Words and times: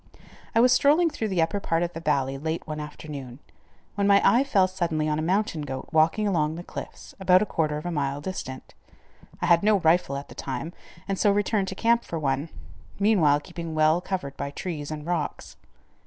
I 0.55 0.59
was 0.59 0.73
strolling 0.73 1.11
through 1.11 1.27
the 1.27 1.43
upper 1.43 1.59
part 1.59 1.83
of 1.83 1.93
the 1.93 1.99
valley 1.99 2.35
late 2.35 2.65
one 2.65 2.79
afternoon, 2.79 3.37
when 3.93 4.07
my 4.07 4.19
eye 4.27 4.43
fell 4.43 4.67
suddenly 4.67 5.07
on 5.07 5.19
a 5.19 5.21
mountain 5.21 5.61
goat 5.61 5.89
walking 5.91 6.27
along 6.27 6.55
the 6.55 6.63
cliffs 6.63 7.13
about 7.19 7.43
a 7.43 7.45
quarter 7.45 7.77
of 7.77 7.85
a 7.85 7.91
mile 7.91 8.19
distant. 8.19 8.73
I 9.43 9.45
had 9.45 9.61
no 9.61 9.77
rifle 9.81 10.17
at 10.17 10.27
the 10.27 10.33
time 10.33 10.73
and 11.07 11.19
so 11.19 11.29
returned 11.31 11.67
to 11.67 11.75
camp 11.75 12.03
for 12.03 12.17
one, 12.17 12.49
meanwhile 12.97 13.39
keeping 13.39 13.75
well 13.75 14.01
covered 14.01 14.35
by 14.37 14.49
trees 14.49 14.89
and 14.89 15.05
rocks. 15.05 15.55